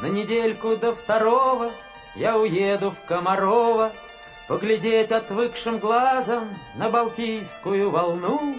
[0.00, 1.70] На недельку до второго
[2.14, 3.92] я уеду в Комарова,
[4.48, 8.56] Поглядеть отвыкшим глазом на Балтийскую волну,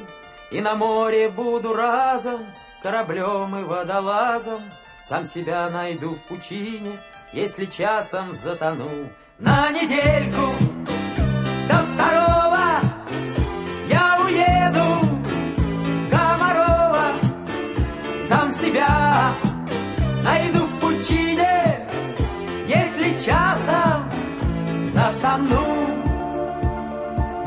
[0.51, 2.41] И на море буду разом
[2.83, 4.59] кораблем и водолазом,
[5.04, 6.99] Сам себя найду в пучине,
[7.33, 9.10] если часом затону.
[9.39, 10.71] На недельку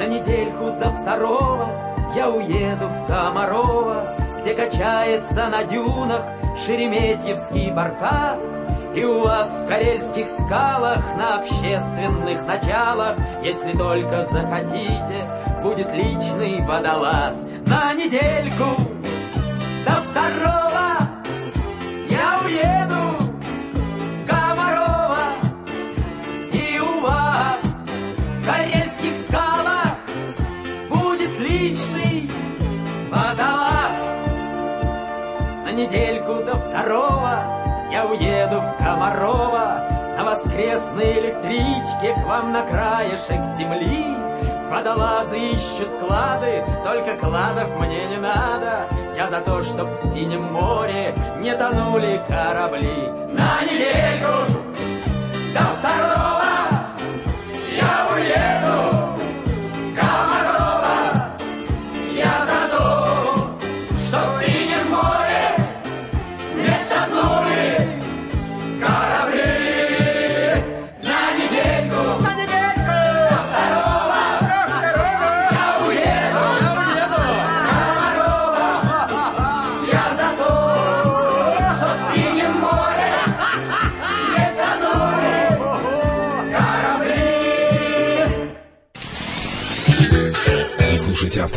[0.05, 1.67] На недельку до второго
[2.15, 6.21] я уеду в Комарова, Где качается на дюнах
[6.63, 8.43] Шереметьевский баркас,
[8.95, 15.27] И у вас в карельских скалах на общественных началах, Если только захотите,
[15.63, 17.49] будет личный водолаз.
[17.65, 18.94] На недельку
[36.25, 37.45] недельку до второго
[37.91, 39.83] я уеду в Комарова,
[40.17, 44.17] На воскресной электричке к вам на краешек земли.
[44.69, 48.87] Водолазы ищут клады, только кладов мне не надо.
[49.17, 53.09] Я за то, чтоб в синем море не тонули корабли.
[53.33, 54.53] На недельку
[55.53, 56.34] до второго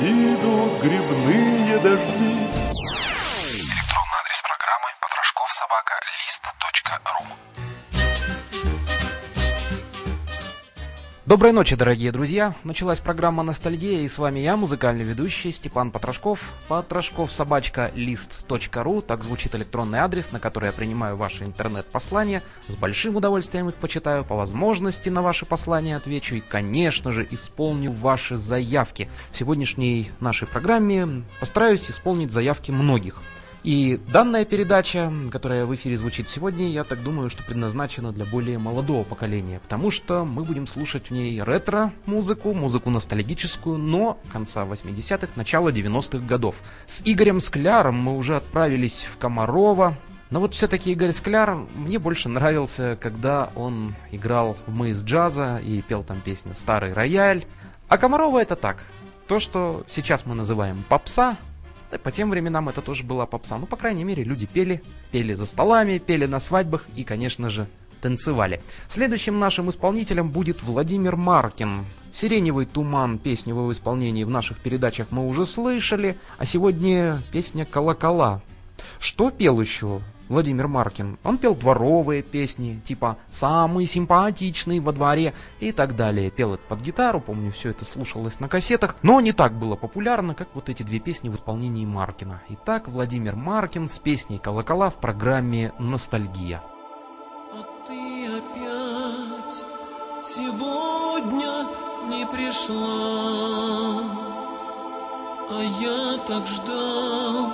[0.00, 2.30] идут грибные дожди.
[3.50, 6.57] Электронный адрес программы потрошковсобака.лист.ру
[11.28, 12.54] Доброй ночи, дорогие друзья!
[12.64, 16.40] Началась программа «Ностальгия» и с вами я, музыкальный ведущий Степан Потрошков.
[16.68, 22.42] Потрошков собачка лист.ру, так звучит электронный адрес, на который я принимаю ваши интернет-послания.
[22.68, 27.92] С большим удовольствием их почитаю, по возможности на ваши послания отвечу и, конечно же, исполню
[27.92, 29.10] ваши заявки.
[29.30, 33.20] В сегодняшней нашей программе постараюсь исполнить заявки многих.
[33.64, 38.58] И данная передача, которая в эфире звучит сегодня, я так думаю, что предназначена для более
[38.58, 45.32] молодого поколения, потому что мы будем слушать в ней ретро-музыку, музыку ностальгическую, но конца 80-х,
[45.34, 46.56] начала 90-х годов.
[46.86, 49.96] С Игорем Скляром мы уже отправились в Комарова,
[50.30, 55.58] но вот все-таки Игорь Скляр мне больше нравился, когда он играл в «Мы из джаза»
[55.64, 57.44] и пел там песню «Старый рояль».
[57.88, 58.84] А Комарова это так,
[59.26, 61.38] то, что сейчас мы называем попса,
[61.96, 63.56] по тем временам это тоже была попса.
[63.56, 67.66] Ну, по крайней мере, люди пели, пели за столами, пели на свадьбах и, конечно же,
[68.00, 68.60] танцевали.
[68.88, 71.86] Следующим нашим исполнителем будет Владимир Маркин.
[72.12, 77.64] «Сиреневый туман» песню в его исполнении в наших передачах мы уже слышали, а сегодня песня
[77.64, 78.42] «Колокола».
[78.98, 81.18] Что пел еще Владимир Маркин?
[81.24, 86.30] Он пел дворовые песни, типа «Самый симпатичный во дворе» и так далее.
[86.30, 90.34] Пел это под гитару, помню, все это слушалось на кассетах, но не так было популярно,
[90.34, 92.42] как вот эти две песни в исполнении Маркина.
[92.50, 96.62] Итак, Владимир Маркин с песней «Колокола» в программе «Ностальгия».
[97.52, 99.64] А ты опять
[100.24, 101.66] сегодня
[102.08, 102.76] не пришла,
[105.50, 107.52] а я так ждал,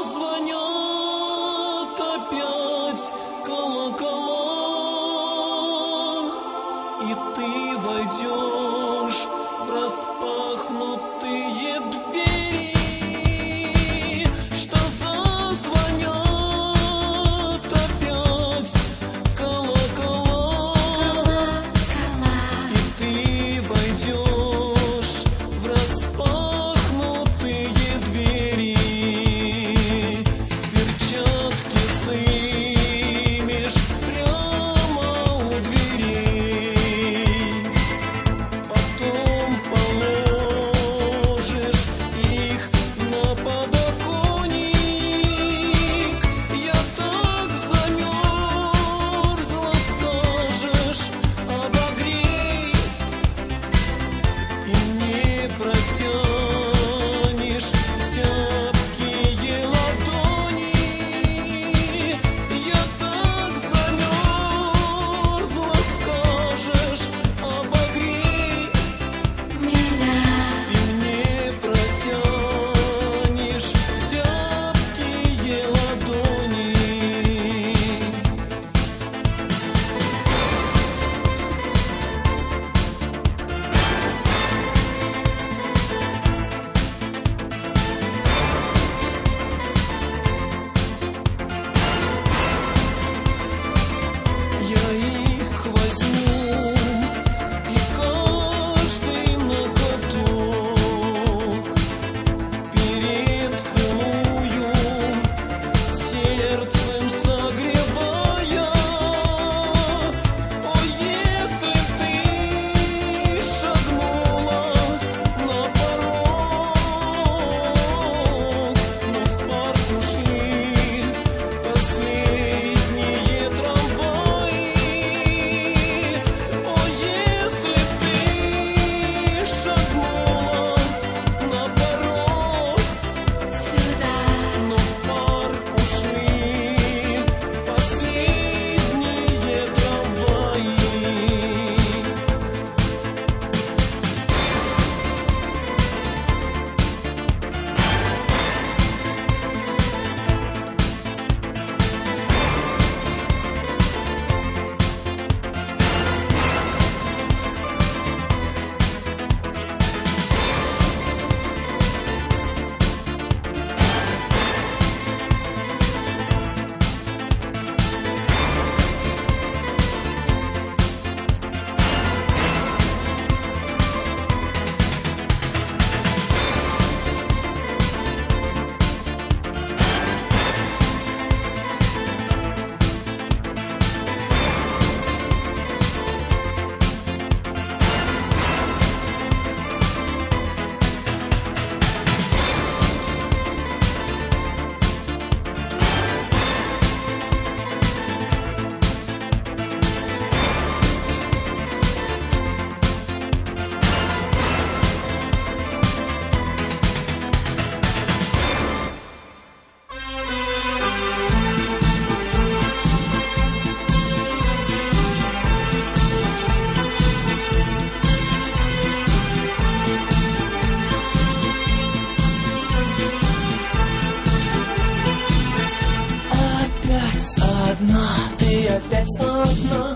[227.80, 229.96] одна, ты опять одна.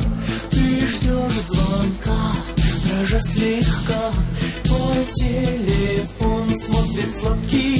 [0.50, 2.34] Ты ждешь звонка,
[2.86, 4.12] дрожа слегка.
[4.64, 7.73] Твой телефон смотрит сладкий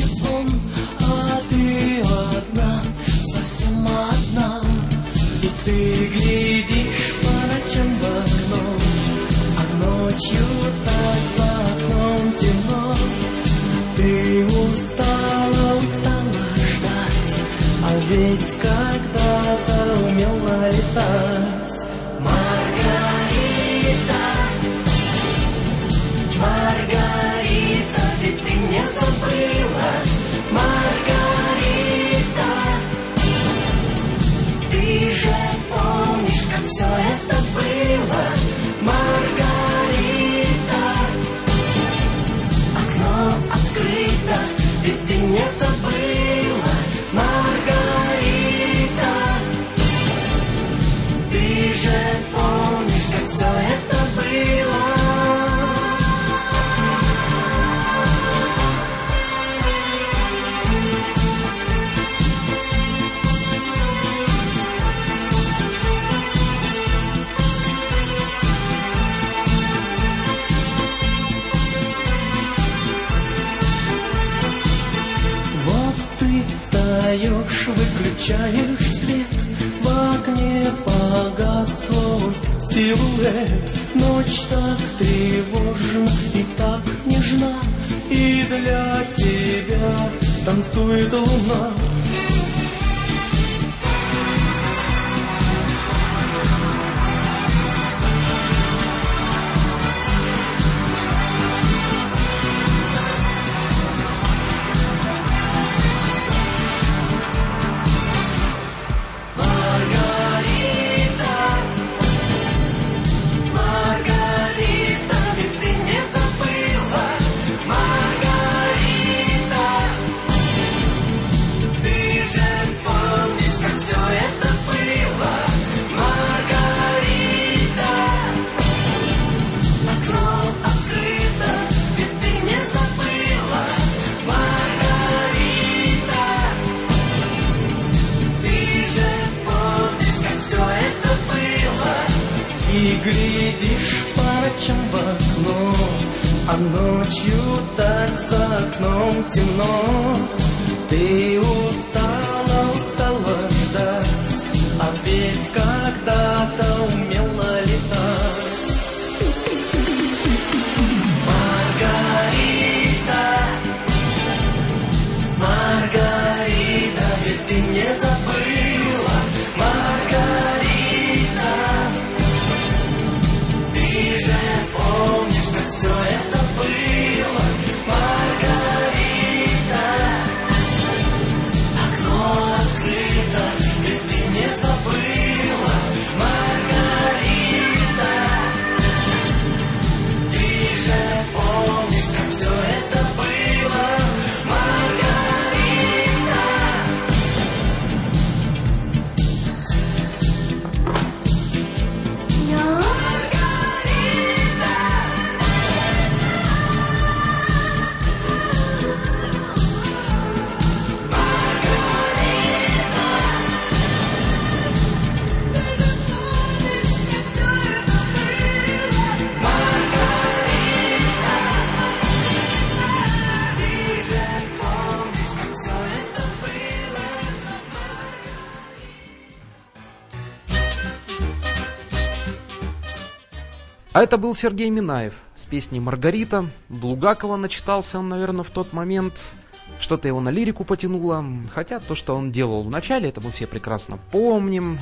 [234.04, 236.50] Это был Сергей Минаев с песней «Маргарита».
[236.68, 239.34] Булгакова начитался он, наверное, в тот момент.
[239.80, 241.24] Что-то его на лирику потянуло.
[241.54, 244.78] Хотя то, что он делал в начале, это мы все прекрасно помним.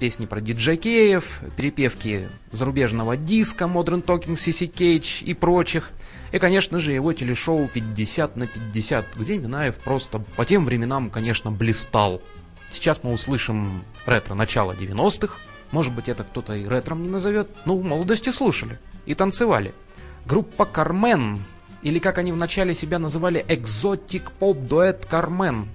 [0.00, 5.92] Песни про диджакеев, перепевки зарубежного диска, Modern Talking, CC Cage и прочих.
[6.32, 11.52] И, конечно же, его телешоу 50 на 50, где Минаев просто по тем временам, конечно,
[11.52, 12.20] блистал.
[12.72, 15.36] Сейчас мы услышим ретро начала 90-х.
[15.70, 17.48] Может быть, это кто-то и ретром не назовет.
[17.64, 19.74] Ну, в молодости слушали и танцевали.
[20.26, 21.44] Группа Кармен,
[21.82, 25.68] или как они вначале себя называли, экзотик поп-дуэт Кармен.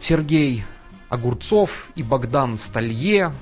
[0.00, 0.64] Сергей
[1.08, 3.32] Огурцов и Богдан Сталье.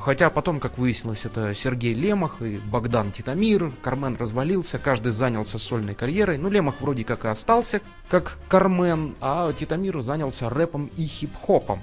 [0.00, 3.70] Хотя потом, как выяснилось, это Сергей Лемах и Богдан Титамир.
[3.82, 6.38] Кармен развалился, каждый занялся сольной карьерой.
[6.38, 11.80] Ну, Лемах вроде как и остался как Кармен, а Титамир занялся рэпом и хип-хопом.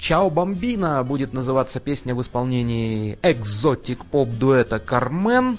[0.00, 5.58] «Чао Бомбина» будет называться песня в исполнении экзотик-поп-дуэта «Кармен».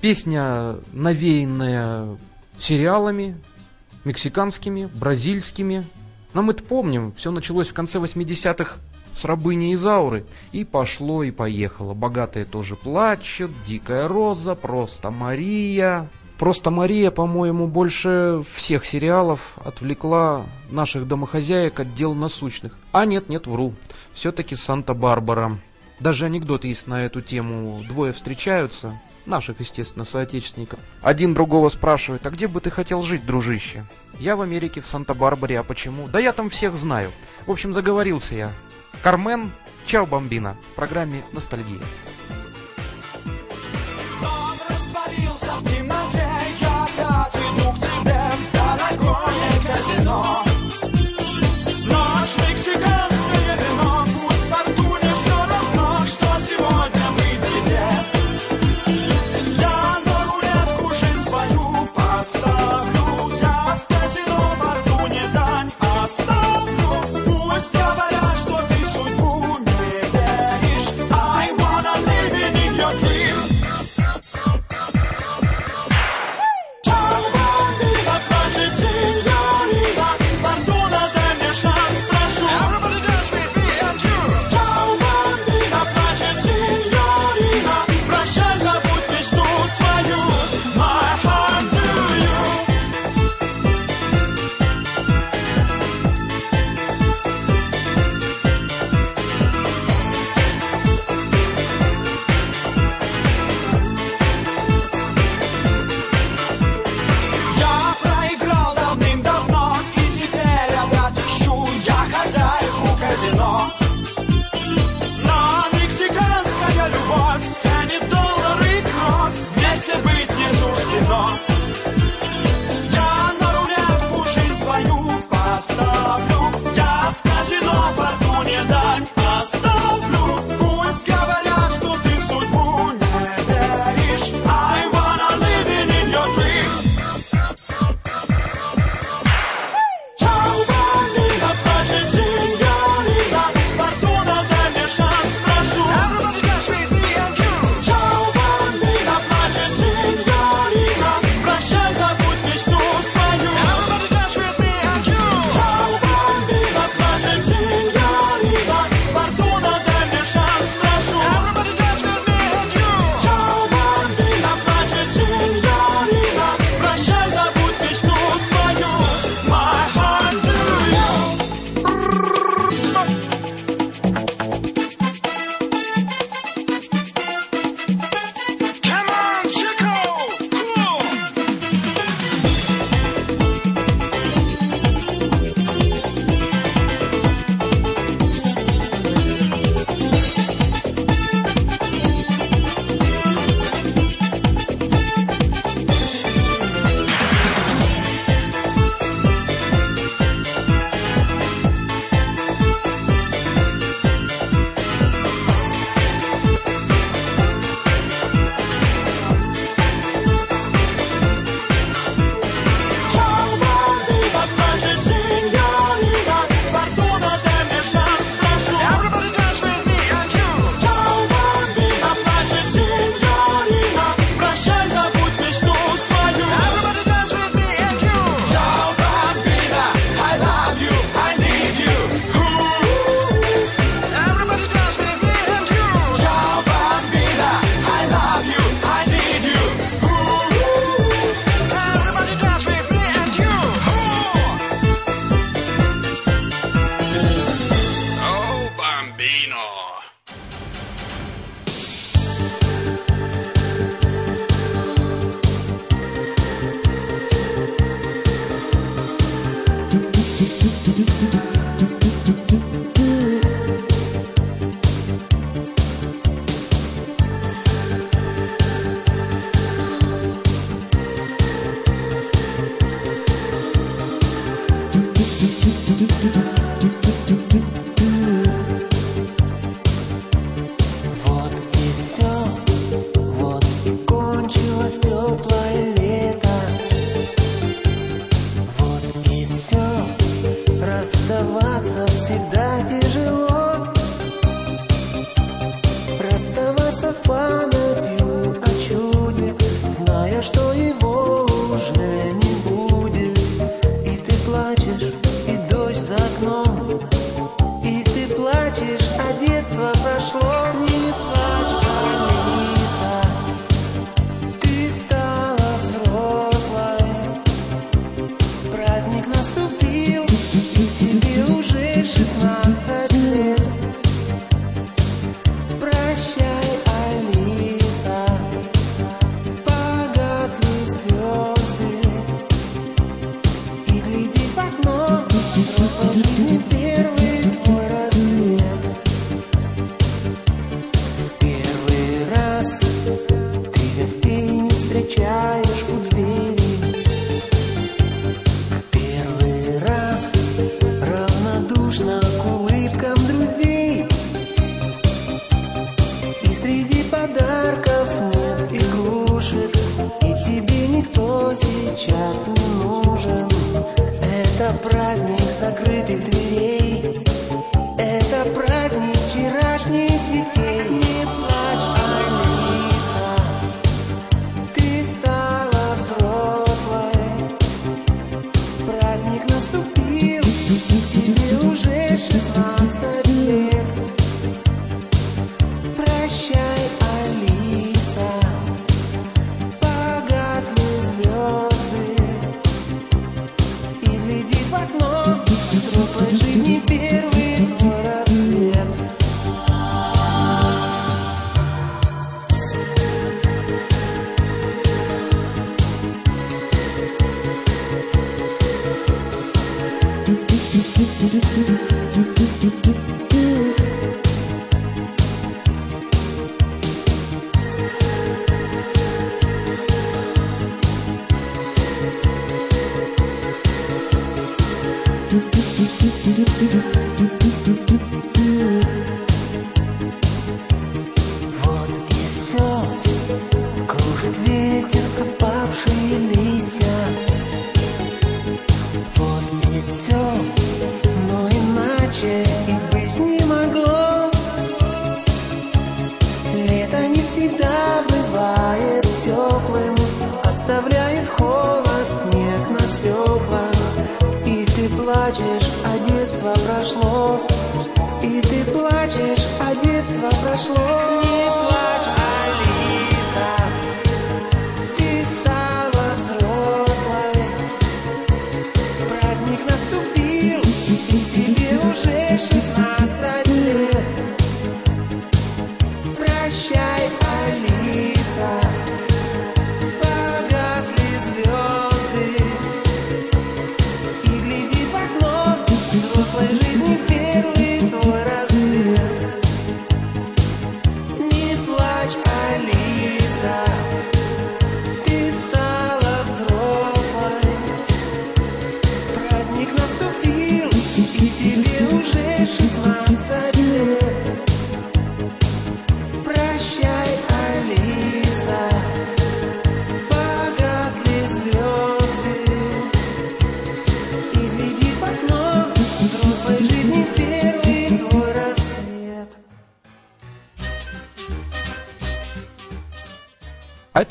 [0.00, 2.16] Песня, навеянная
[2.60, 3.36] сериалами,
[4.04, 5.84] мексиканскими, бразильскими.
[6.32, 8.76] Но мы-то помним, все началось в конце 80-х
[9.14, 10.26] с рабыни Изауры.
[10.52, 11.92] И пошло, и поехало.
[11.92, 16.08] Богатые тоже плачут, Дикая Роза, Просто Мария,
[16.42, 22.76] Просто Мария, по-моему, больше всех сериалов отвлекла наших домохозяек от дел насущных.
[22.90, 23.74] А нет, нет, вру.
[24.12, 25.56] Все-таки Санта-Барбара.
[26.00, 27.84] Даже анекдот есть на эту тему.
[27.86, 30.80] Двое встречаются, наших, естественно, соотечественников.
[31.00, 33.84] Один другого спрашивает, а где бы ты хотел жить, дружище?
[34.18, 36.08] Я в Америке, в Санта-Барбаре, а почему?
[36.08, 37.12] Да я там всех знаю.
[37.46, 38.50] В общем, заговорился я.
[39.04, 39.52] Кармен,
[39.86, 40.56] чао, бомбина.
[40.72, 41.78] В программе «Ностальгия».
[50.12, 50.51] long.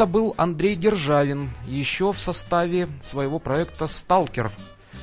[0.02, 4.52] Это был Андрей Державин, еще в составе своего проекта «Сталкер».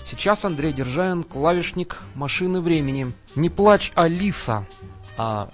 [0.04, 3.12] Сейчас Андрей Державин клавишник машины времени.
[3.36, 4.66] Не плачь, Алиса,
[5.16, 5.50] а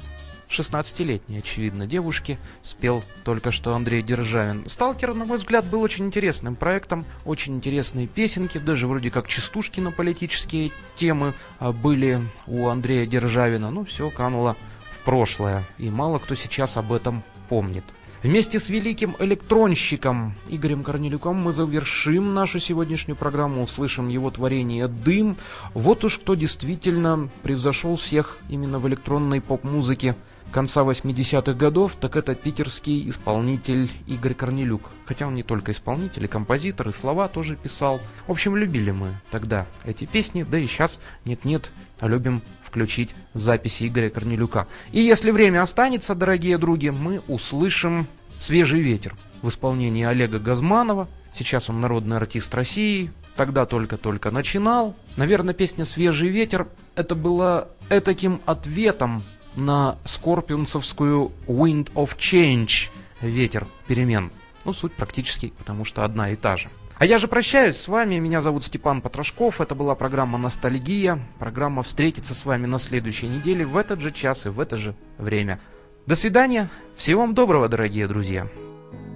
[0.49, 4.67] 16-летней, очевидно, девушке спел только что Андрей Державин.
[4.67, 9.79] «Сталкер», на мой взгляд, был очень интересным проектом, очень интересные песенки, даже вроде как частушки
[9.79, 13.71] на политические темы а, были у Андрея Державина.
[13.71, 14.57] Ну, все кануло
[14.91, 17.85] в прошлое, и мало кто сейчас об этом помнит.
[18.25, 25.37] Вместе с великим электронщиком Игорем Корнелюком мы завершим нашу сегодняшнюю программу, услышим его творение «Дым».
[25.75, 30.17] Вот уж кто действительно превзошел всех именно в электронной поп-музыке
[30.53, 34.89] конца 80-х годов, так это питерский исполнитель Игорь Корнелюк.
[35.05, 38.01] Хотя он не только исполнитель, и композитор, и слова тоже писал.
[38.27, 42.41] В общем, любили мы тогда эти песни, да и сейчас нет-нет, а любим
[42.75, 44.67] включить записи Игоря Корнелюка.
[44.91, 48.09] И если время останется, дорогие други, мы услышим
[48.41, 51.07] «Свежий ветер» в исполнении Олега Газманова.
[51.33, 54.97] Сейчас он народный артист России, тогда только-только начинал.
[55.17, 59.23] Наверное, песня «Свежий ветер» это было этаким ответом
[59.55, 62.89] на скорпионцевскую «Wind of Change»—
[63.21, 64.33] «Ветер перемен».
[64.65, 66.69] Ну, суть практически, потому что одна и та же.
[66.97, 68.19] А я же прощаюсь с вами.
[68.21, 69.61] Меня зовут Степан Потрошков.
[69.61, 71.19] Это была программа «Ностальгия».
[71.39, 74.95] Программа встретится с вами на следующей неделе в этот же час и в это же
[75.19, 75.59] время.
[76.07, 76.69] До свидания.
[76.97, 78.47] Всего вам доброго, дорогие друзья.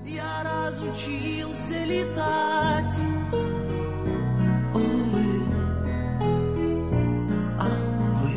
[0.04, 2.98] Я разучился летать.
[4.74, 5.44] Увы.
[7.60, 7.68] А
[8.14, 8.32] вы.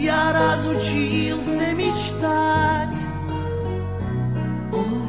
[0.00, 2.98] Я разучился мечтать.
[4.72, 5.01] Увы.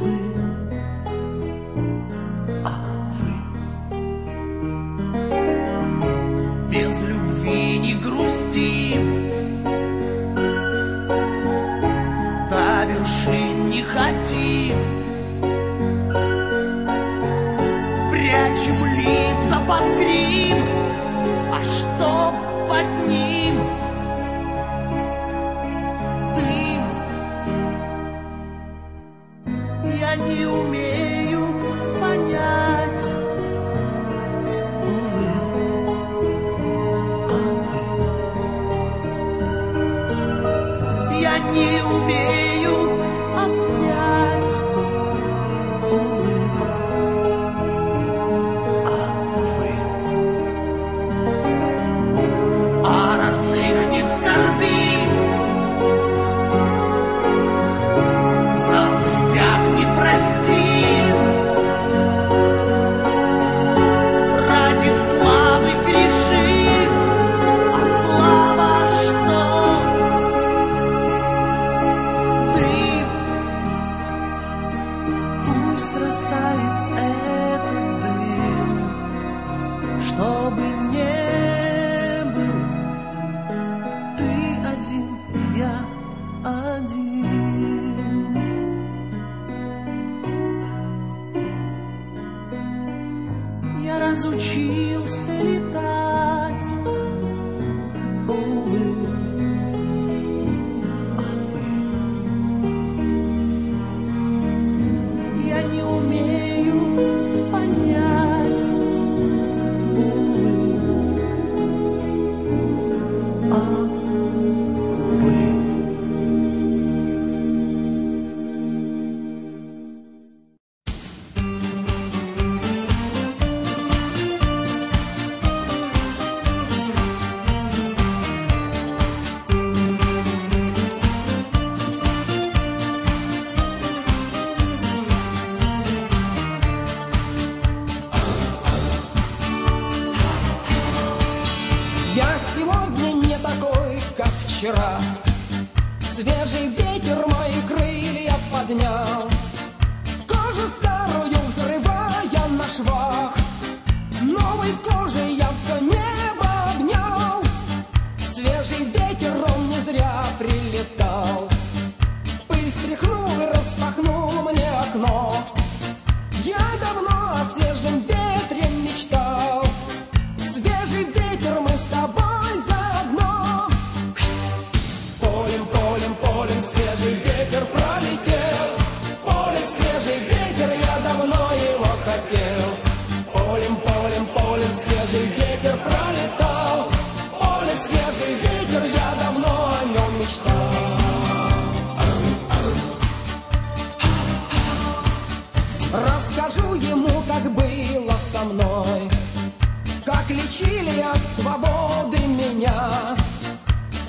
[200.64, 203.16] насилия, свободы меня.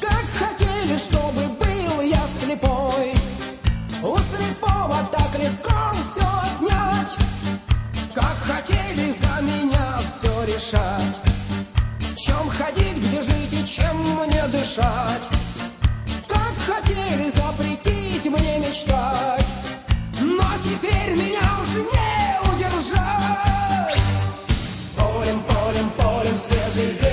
[0.01, 3.13] Как хотели, чтобы был я слепой.
[4.01, 7.17] У слепого так легко все отнять.
[8.13, 11.19] Как хотели за меня все решать.
[11.99, 15.23] В чем ходить, где жить и чем мне дышать.
[16.27, 19.45] Как хотели запретить мне мечтать.
[20.21, 23.54] Но теперь меня уже не удержать.
[26.75, 27.04] Cause